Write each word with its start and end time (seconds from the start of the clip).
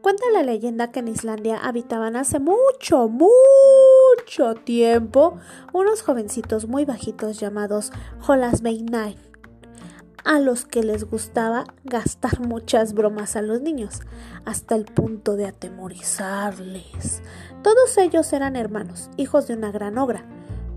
Cuenta 0.00 0.24
la 0.32 0.44
leyenda 0.44 0.92
que 0.92 1.00
en 1.00 1.08
Islandia 1.08 1.58
habitaban 1.58 2.14
hace 2.14 2.38
mucho, 2.38 3.08
mucho 3.08 4.54
tiempo 4.62 5.38
unos 5.72 6.02
jovencitos 6.02 6.68
muy 6.68 6.84
bajitos 6.84 7.40
llamados 7.40 7.90
Holasbeinai, 8.28 9.16
a 10.24 10.38
los 10.38 10.64
que 10.64 10.84
les 10.84 11.02
gustaba 11.02 11.64
gastar 11.82 12.38
muchas 12.38 12.94
bromas 12.94 13.34
a 13.34 13.42
los 13.42 13.60
niños, 13.60 14.02
hasta 14.44 14.76
el 14.76 14.84
punto 14.84 15.34
de 15.34 15.46
atemorizarles. 15.46 17.22
Todos 17.62 17.98
ellos 17.98 18.32
eran 18.32 18.54
hermanos, 18.54 19.10
hijos 19.16 19.48
de 19.48 19.54
una 19.54 19.72
gran 19.72 19.98
ogra, 19.98 20.24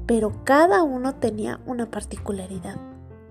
pero 0.05 0.43
cada 0.43 0.83
uno 0.83 1.15
tenía 1.15 1.59
una 1.65 1.89
particularidad. 1.89 2.75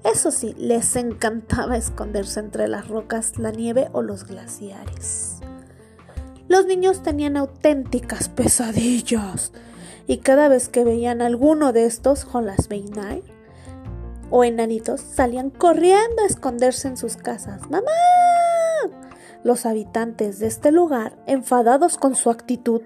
Eso 0.04 0.30
sí, 0.30 0.54
les 0.58 0.96
encantaba 0.96 1.76
esconderse 1.76 2.40
entre 2.40 2.66
las 2.66 2.88
rocas, 2.88 3.38
la 3.38 3.52
nieve 3.52 3.88
o 3.92 4.02
los 4.02 4.24
glaciares. 4.24 5.38
Los 6.48 6.66
niños 6.66 7.02
tenían 7.02 7.36
auténticas 7.36 8.28
pesadillas 8.28 9.52
y 10.06 10.18
cada 10.18 10.48
vez 10.48 10.68
que 10.68 10.84
veían 10.84 11.22
alguno 11.22 11.72
de 11.72 11.86
estos 11.86 12.26
Holasbeinai 12.30 13.22
o 14.30 14.44
enanitos 14.44 15.00
salían 15.00 15.50
corriendo 15.50 16.22
a 16.22 16.26
esconderse 16.26 16.88
en 16.88 16.96
sus 16.96 17.16
casas. 17.16 17.70
¡Mamá! 17.70 17.90
Los 19.44 19.66
habitantes 19.66 20.38
de 20.38 20.46
este 20.46 20.70
lugar, 20.70 21.16
enfadados 21.26 21.98
con 21.98 22.14
su 22.14 22.30
actitud, 22.30 22.82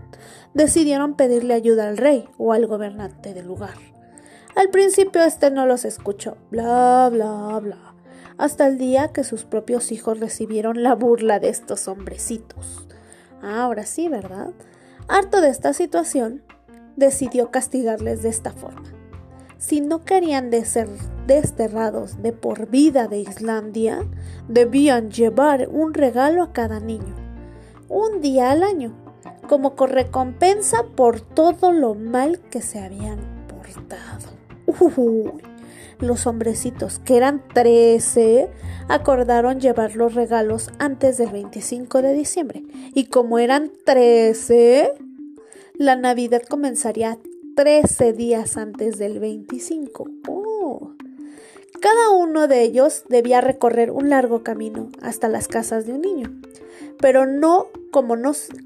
decidieron 0.54 1.14
pedirle 1.14 1.54
ayuda 1.54 1.88
al 1.88 1.98
rey 1.98 2.28
o 2.38 2.52
al 2.52 2.66
gobernante 2.66 3.34
del 3.34 3.46
lugar. 3.46 3.74
Al 4.54 4.70
principio 4.70 5.22
este 5.22 5.50
no 5.50 5.66
los 5.66 5.84
escuchó, 5.84 6.38
bla, 6.50 7.10
bla, 7.12 7.58
bla, 7.60 7.94
hasta 8.38 8.66
el 8.66 8.78
día 8.78 9.08
que 9.08 9.22
sus 9.22 9.44
propios 9.44 9.92
hijos 9.92 10.18
recibieron 10.18 10.82
la 10.82 10.94
burla 10.94 11.40
de 11.40 11.50
estos 11.50 11.88
hombrecitos. 11.88 12.86
Ahora 13.42 13.84
sí, 13.84 14.08
¿verdad? 14.08 14.52
Harto 15.08 15.42
de 15.42 15.50
esta 15.50 15.74
situación, 15.74 16.42
decidió 16.96 17.50
castigarles 17.50 18.22
de 18.22 18.30
esta 18.30 18.50
forma. 18.52 18.82
Si 19.58 19.80
no 19.80 20.04
querían 20.04 20.50
de 20.50 20.64
ser 20.64 20.88
desterrados 21.26 22.22
de 22.22 22.32
por 22.32 22.68
vida 22.68 23.08
de 23.08 23.18
Islandia, 23.20 24.06
debían 24.48 25.10
llevar 25.10 25.68
un 25.70 25.94
regalo 25.94 26.42
a 26.42 26.52
cada 26.52 26.78
niño, 26.78 27.14
un 27.88 28.20
día 28.20 28.50
al 28.50 28.62
año, 28.62 28.94
como 29.48 29.74
recompensa 29.86 30.84
por 30.94 31.20
todo 31.20 31.72
lo 31.72 31.94
mal 31.94 32.40
que 32.50 32.60
se 32.60 32.80
habían 32.80 33.18
portado. 33.48 34.36
Los 35.98 36.26
hombrecitos, 36.26 36.98
que 36.98 37.16
eran 37.16 37.42
trece, 37.54 38.50
acordaron 38.88 39.60
llevar 39.60 39.96
los 39.96 40.14
regalos 40.14 40.70
antes 40.78 41.16
del 41.16 41.30
25 41.30 42.02
de 42.02 42.12
diciembre. 42.12 42.62
Y 42.94 43.06
como 43.06 43.38
eran 43.38 43.72
trece, 43.86 44.92
la 45.78 45.96
Navidad 45.96 46.42
comenzaría 46.42 47.18
13 47.56 48.12
días 48.12 48.58
antes 48.58 48.98
del 48.98 49.18
25. 49.18 50.10
Oh. 50.28 50.92
Cada 51.80 52.10
uno 52.10 52.48
de 52.48 52.60
ellos 52.60 53.04
debía 53.08 53.40
recorrer 53.40 53.90
un 53.90 54.10
largo 54.10 54.42
camino 54.42 54.90
hasta 55.00 55.28
las 55.28 55.48
casas 55.48 55.86
de 55.86 55.94
un 55.94 56.02
niño, 56.02 56.38
pero 57.00 57.24
no 57.24 57.68
como, 57.92 58.14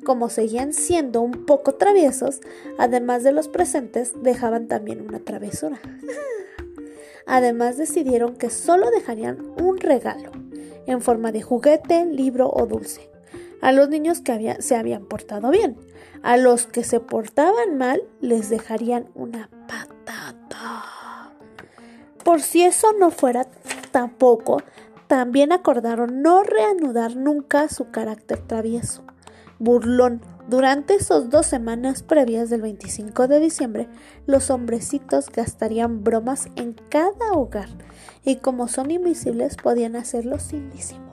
como 0.05 0.29
seguían 0.29 0.73
siendo 0.73 1.21
un 1.21 1.47
poco 1.47 1.77
traviesos, 1.77 2.41
además 2.79 3.23
de 3.23 3.31
los 3.31 3.47
presentes, 3.47 4.13
dejaban 4.25 4.67
también 4.67 5.07
una 5.07 5.21
travesura. 5.21 5.81
Además 7.27 7.77
decidieron 7.77 8.35
que 8.35 8.51
solo 8.51 8.91
dejarían 8.91 9.39
un 9.63 9.79
regalo 9.79 10.33
en 10.87 11.01
forma 11.01 11.31
de 11.31 11.43
juguete, 11.43 12.07
libro 12.07 12.51
o 12.53 12.67
dulce 12.67 13.09
a 13.61 13.73
los 13.73 13.89
niños 13.89 14.21
que 14.21 14.57
se 14.61 14.77
habían 14.77 15.07
portado 15.07 15.51
bien. 15.51 15.77
A 16.23 16.37
los 16.37 16.67
que 16.67 16.85
se 16.85 17.01
portaban 17.01 17.79
mal 17.79 18.03
les 18.21 18.51
dejarían 18.51 19.09
una 19.15 19.49
patata. 19.67 21.33
Por 22.25 22.43
si 22.43 22.63
eso 22.63 22.93
no 22.99 23.11
fuera 23.11 23.47
tampoco, 23.91 24.63
también 25.07 25.53
acordaron 25.53 26.23
no 26.23 26.43
reanudar 26.43 27.17
nunca 27.17 27.69
su 27.69 27.91
carácter 27.91 28.39
travieso, 28.47 29.03
burlón 29.59 30.21
durante 30.51 30.97
esas 30.97 31.31
dos 31.31 31.47
semanas 31.47 32.03
previas 32.03 32.51
del 32.51 32.63
25 32.63 33.29
de 33.29 33.39
diciembre, 33.39 33.89
los 34.27 34.51
hombrecitos 34.51 35.31
gastarían 35.31 36.03
bromas 36.03 36.49
en 36.57 36.75
cada 36.89 37.35
hogar 37.35 37.69
y 38.25 38.37
como 38.37 38.67
son 38.67 38.91
invisibles 38.91 39.57
podían 39.57 39.95
hacerlo 39.95 40.41
sin 40.41 40.69
disimulo. 40.71 41.10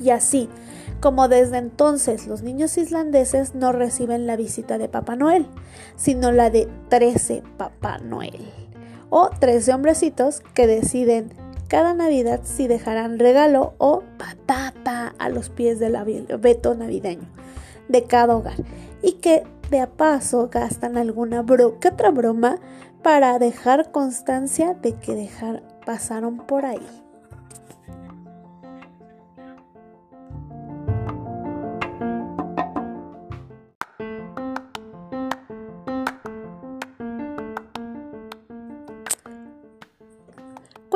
Y 0.00 0.10
así, 0.10 0.48
como 1.00 1.28
desde 1.28 1.58
entonces 1.58 2.26
los 2.26 2.42
niños 2.42 2.76
islandeses 2.78 3.54
no 3.54 3.72
reciben 3.72 4.26
la 4.26 4.36
visita 4.36 4.78
de 4.78 4.88
Papá 4.88 5.16
Noel, 5.16 5.46
sino 5.96 6.32
la 6.32 6.50
de 6.50 6.68
13 6.88 7.42
Papá 7.56 7.98
Noel, 7.98 8.50
o 9.10 9.30
13 9.30 9.74
hombrecitos 9.74 10.40
que 10.54 10.66
deciden 10.66 11.32
cada 11.68 11.94
Navidad 11.94 12.40
si 12.44 12.66
dejarán 12.66 13.18
regalo 13.18 13.74
o 13.78 14.02
patata 14.16 15.14
a 15.18 15.28
los 15.28 15.50
pies 15.50 15.78
del 15.78 15.96
abeto 15.96 16.74
navideño 16.74 17.28
de 17.88 18.04
cada 18.04 18.36
hogar 18.36 18.56
y 19.02 19.12
que 19.12 19.44
de 19.70 19.80
a 19.80 19.86
paso 19.86 20.48
gastan 20.50 20.96
alguna 20.96 21.42
bro 21.42 21.68
otra 21.68 22.10
broma 22.10 22.58
para 23.02 23.38
dejar 23.38 23.92
constancia 23.92 24.74
de 24.74 24.94
que 24.94 25.28
pasaron 25.84 26.38
por 26.38 26.64
ahí. 26.64 27.07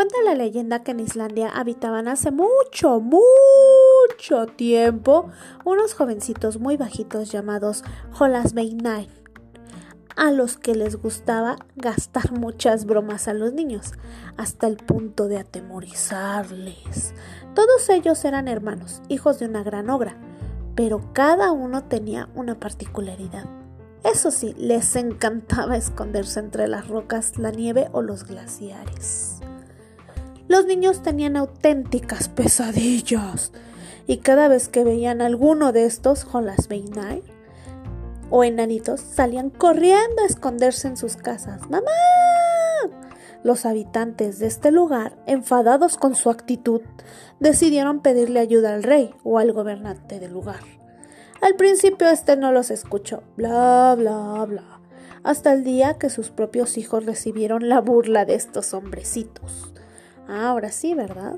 Cuenta 0.03 0.21
la 0.25 0.35
leyenda 0.35 0.83
que 0.83 0.91
en 0.91 0.99
Islandia 0.99 1.49
habitaban 1.49 2.09
hace 2.09 2.33
mucho, 2.33 2.99
mucho 2.99 4.47
tiempo 4.57 5.31
unos 5.65 5.95
jovencitos 5.95 6.59
muy 6.59 6.77
bajitos 6.77 7.31
llamados 7.31 7.85
Holasbeinai, 8.19 9.09
a 10.17 10.33
los 10.33 10.57
que 10.57 10.75
les 10.75 11.01
gustaba 11.01 11.55
gastar 11.77 12.33
muchas 12.33 12.85
bromas 12.85 13.29
a 13.29 13.33
los 13.33 13.53
niños, 13.53 13.93
hasta 14.37 14.67
el 14.67 14.77
punto 14.77 15.29
de 15.29 15.39
atemorizarles. 15.39 17.15
Todos 17.55 17.89
ellos 17.89 18.25
eran 18.25 18.49
hermanos, 18.49 19.03
hijos 19.09 19.39
de 19.39 19.47
una 19.47 19.63
gran 19.63 19.89
ogra, 19.89 20.17
pero 20.75 21.13
cada 21.13 21.53
uno 21.53 21.85
tenía 21.85 22.29
una 22.35 22.59
particularidad. 22.59 23.45
Eso 24.03 24.33
sí, 24.33 24.53
les 24.59 24.97
encantaba 24.97 25.77
esconderse 25.77 26.41
entre 26.41 26.67
las 26.67 26.89
rocas, 26.89 27.39
la 27.39 27.53
nieve 27.53 27.89
o 27.93 28.03
los 28.03 28.25
glaciares. 28.25 29.43
Los 30.49 30.67
niños 30.67 31.03
tenían 31.03 31.37
auténticas 31.37 32.29
pesadillas 32.29 33.53
y 34.07 34.19
cada 34.19 34.49
vez 34.49 34.69
que 34.69 34.85
veían 34.85 35.23
alguno 35.23 35.73
de 35.73 35.85
estos 35.85 36.27
Holasbeinai 36.33 37.23
o 38.31 38.45
enanitos 38.45 39.01
salían 39.01 39.51
corriendo 39.51 40.23
a 40.23 40.27
esconderse 40.27 40.89
en 40.89 40.97
sus 40.97 41.17
casas. 41.17 41.69
¡Mamá! 41.71 41.91
Los 43.45 43.67
habitantes 43.67 44.39
de 44.39 44.47
este 44.47 44.71
lugar, 44.71 45.17
enfadados 45.27 45.99
con 45.99 46.15
su 46.15 46.31
actitud, 46.31 46.81
decidieron 47.41 48.01
pedirle 48.01 48.41
ayuda 48.41 48.73
al 48.73 48.85
rey 48.85 49.15
o 49.25 49.39
al 49.39 49.53
gobernante 49.53 50.21
del 50.21 50.33
lugar. 50.33 50.61
Al 51.41 51.57
principio 51.57 52.09
este 52.09 52.37
no 52.37 52.53
los 52.53 52.71
escuchó, 52.71 53.25
bla, 53.37 53.97
bla, 53.99 54.45
bla, 54.47 54.81
hasta 55.25 55.53
el 55.53 55.65
día 55.65 55.99
que 55.99 56.09
sus 56.09 56.31
propios 56.31 56.79
hijos 56.79 57.05
recibieron 57.05 57.69
la 57.69 57.81
burla 57.81 58.25
de 58.25 58.37
estos 58.37 58.73
hombrecitos. 58.75 59.72
Ahora 60.33 60.73
sí, 60.73 60.95
¿verdad? 60.95 61.37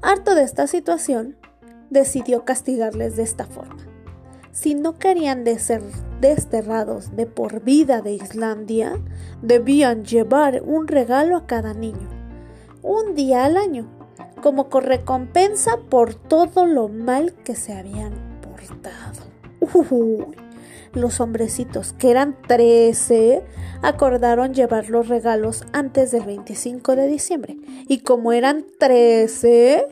Harto 0.00 0.34
de 0.34 0.42
esta 0.44 0.66
situación, 0.66 1.36
decidió 1.90 2.46
castigarles 2.46 3.16
de 3.16 3.22
esta 3.22 3.44
forma. 3.44 3.76
Si 4.50 4.74
no 4.74 4.98
querían 4.98 5.44
de 5.44 5.58
ser 5.58 5.82
desterrados 6.20 7.14
de 7.14 7.26
por 7.26 7.62
vida 7.62 8.00
de 8.00 8.12
Islandia, 8.14 8.98
debían 9.42 10.04
llevar 10.04 10.62
un 10.64 10.88
regalo 10.88 11.36
a 11.36 11.46
cada 11.46 11.74
niño, 11.74 12.08
un 12.82 13.14
día 13.14 13.44
al 13.44 13.58
año, 13.58 13.86
como 14.40 14.68
recompensa 14.70 15.76
por 15.90 16.14
todo 16.14 16.64
lo 16.64 16.88
mal 16.88 17.34
que 17.44 17.54
se 17.54 17.74
habían 17.74 18.40
portado. 18.40 19.28
Los 20.92 21.20
hombrecitos, 21.20 21.92
que 21.92 22.10
eran 22.10 22.36
trece, 22.46 23.42
acordaron 23.82 24.54
llevar 24.54 24.90
los 24.90 25.08
regalos 25.08 25.64
antes 25.72 26.10
del 26.10 26.24
25 26.24 26.96
de 26.96 27.06
diciembre. 27.06 27.56
Y 27.88 28.00
como 28.00 28.32
eran 28.32 28.64
trece, 28.78 29.86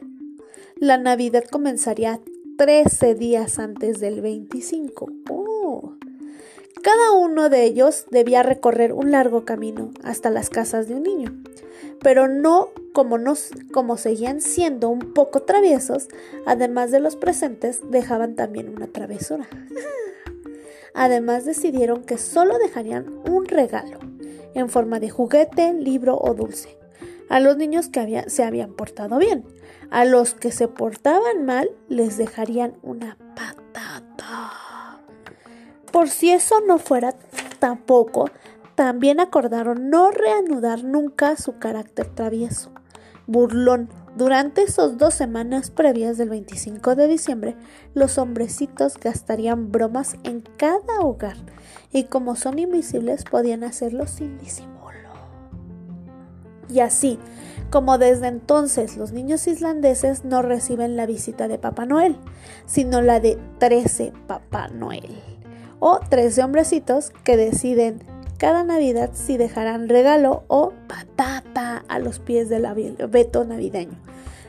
la 0.77 0.99
Navidad 0.99 1.45
comenzaría 1.50 2.21
13 2.59 3.15
días 3.15 3.59
antes 3.59 4.00
del 4.00 4.21
25. 4.21 5.06
Oh. 5.31 5.95
Cada 6.83 7.12
uno 7.12 7.49
de 7.49 7.65
ellos 7.65 8.06
debía 8.11 8.43
recorrer 8.43 8.93
un 8.93 9.11
largo 9.11 9.45
camino 9.45 9.91
hasta 10.03 10.31
las 10.31 10.50
casas 10.50 10.89
de 10.89 10.95
un 10.95 11.03
niño, 11.03 11.37
pero 12.00 12.29
no 12.29 12.71
como, 12.93 13.19
nos, 13.19 13.50
como 13.73 13.97
seguían 13.97 14.41
siendo 14.41 14.89
un 14.89 15.12
poco 15.12 15.43
traviesos, 15.43 16.09
además 16.47 16.91
de 16.91 17.00
los 17.00 17.17
presentes, 17.17 17.81
dejaban 17.91 18.35
también 18.37 18.69
una 18.69 18.87
travesura. 18.87 19.49
Además 20.94 21.44
decidieron 21.44 22.05
que 22.05 22.19
solo 22.19 22.58
dejarían 22.58 23.06
un 23.29 23.46
regalo 23.46 23.99
en 24.55 24.69
forma 24.69 25.00
de 25.00 25.11
juguete, 25.11 25.73
libro 25.73 26.19
o 26.19 26.35
dulce 26.35 26.79
a 27.29 27.40
los 27.40 27.56
niños 27.56 27.88
que 27.88 28.25
se 28.29 28.44
habían 28.44 28.73
portado 28.73 29.19
bien. 29.19 29.44
A 29.90 30.05
los 30.05 30.35
que 30.35 30.52
se 30.52 30.69
portaban 30.69 31.44
mal 31.46 31.70
les 31.88 32.17
dejarían 32.17 32.75
una 32.82 33.17
patata. 33.35 35.00
Por 35.93 36.08
si 36.08 36.31
eso 36.31 36.61
no 36.67 36.79
fuera 36.79 37.14
tampoco, 37.58 38.31
también 38.75 39.20
acordaron 39.20 39.90
no 39.90 40.11
reanudar 40.11 40.85
nunca 40.85 41.37
su 41.37 41.58
carácter 41.58 42.06
travieso, 42.14 42.70
burlón. 43.29 43.89
Durante 44.17 44.63
esas 44.63 44.99
dos 44.99 45.15
semanas 45.15 45.71
previas 45.71 46.19
del 46.19 46.31
25 46.31 46.97
de 46.97 47.07
diciembre, 47.07 47.57
los 47.95 48.19
hombrecitos 48.19 48.99
gastarían 48.99 49.71
bromas 49.71 50.17
en 50.25 50.43
cada 50.57 51.01
hogar 51.03 51.37
y 51.93 52.05
como 52.05 52.35
son 52.35 52.59
invisibles 52.59 53.23
podían 53.23 53.63
hacerlo 53.63 54.09
sin 54.09 54.39
disimulo. 54.39 54.79
Y 56.69 56.81
así, 56.81 57.19
como 57.71 57.99
desde 57.99 58.27
entonces 58.27 58.97
los 58.97 59.13
niños 59.13 59.47
islandeses 59.47 60.25
no 60.25 60.43
reciben 60.43 60.97
la 60.97 61.07
visita 61.07 61.47
de 61.47 61.59
Papá 61.59 61.87
Noel, 61.87 62.17
sino 62.67 63.01
la 63.03 63.21
de 63.21 63.39
13 63.59 64.13
Papá 64.27 64.69
Noel, 64.69 65.23
o 65.79 66.01
13 66.01 66.43
hombrecitos 66.43 67.11
que 67.25 67.37
deciden 67.37 68.03
cada 68.38 68.64
Navidad 68.64 69.11
si 69.12 69.37
dejarán 69.37 69.88
regalo 69.88 70.44
o 70.49 70.73
patata 70.87 71.85
a 71.88 71.99
los 71.99 72.20
pies 72.20 72.49
del 72.49 72.64
abeto 72.67 73.44
navideño 73.44 73.99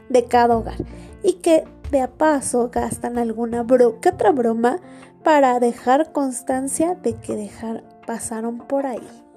de 0.09 0.25
cada 0.25 0.57
hogar 0.57 0.77
y 1.23 1.33
que 1.33 1.65
de 1.91 2.01
a 2.01 2.07
paso 2.07 2.69
gastan 2.71 3.17
alguna 3.17 3.63
bro 3.63 3.89
otra 3.89 4.31
broma 4.31 4.79
para 5.23 5.59
dejar 5.59 6.11
constancia 6.11 6.95
de 6.95 7.15
que 7.15 7.35
dejar 7.35 7.83
pasaron 8.05 8.59
por 8.59 8.85
ahí. 8.85 9.28